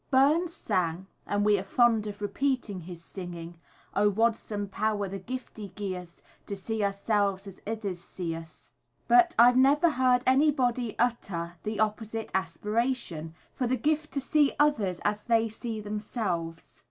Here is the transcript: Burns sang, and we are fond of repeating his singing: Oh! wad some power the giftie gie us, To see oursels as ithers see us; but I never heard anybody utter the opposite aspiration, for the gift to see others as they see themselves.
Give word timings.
Burns 0.09 0.51
sang, 0.51 1.05
and 1.27 1.45
we 1.45 1.59
are 1.59 1.63
fond 1.63 2.07
of 2.07 2.23
repeating 2.23 2.79
his 2.79 3.03
singing: 3.03 3.59
Oh! 3.95 4.09
wad 4.09 4.35
some 4.35 4.67
power 4.67 5.07
the 5.07 5.19
giftie 5.19 5.75
gie 5.75 5.95
us, 5.95 6.23
To 6.47 6.55
see 6.55 6.79
oursels 6.83 7.45
as 7.45 7.59
ithers 7.67 7.97
see 8.01 8.33
us; 8.35 8.71
but 9.07 9.35
I 9.37 9.51
never 9.51 9.91
heard 9.91 10.23
anybody 10.25 10.97
utter 10.97 11.57
the 11.61 11.79
opposite 11.79 12.31
aspiration, 12.33 13.35
for 13.53 13.67
the 13.67 13.77
gift 13.77 14.11
to 14.13 14.21
see 14.21 14.55
others 14.57 15.01
as 15.05 15.23
they 15.25 15.47
see 15.47 15.79
themselves. 15.79 16.79